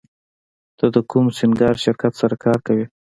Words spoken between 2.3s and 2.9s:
کار کوې